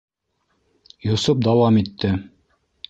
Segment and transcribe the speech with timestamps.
[1.09, 2.15] Йосоп дауам итте.